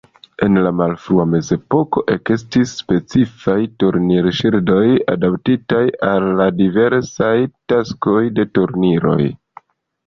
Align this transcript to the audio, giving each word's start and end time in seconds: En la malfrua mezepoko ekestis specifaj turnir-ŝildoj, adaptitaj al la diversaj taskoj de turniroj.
En 0.45 0.59
la 0.67 0.69
malfrua 0.77 1.25
mezepoko 1.33 2.03
ekestis 2.13 2.73
specifaj 2.79 3.57
turnir-ŝildoj, 3.83 4.81
adaptitaj 5.17 5.83
al 6.11 6.27
la 6.43 6.51
diversaj 6.65 7.33
taskoj 7.75 8.21
de 8.41 8.51
turniroj. 8.59 9.23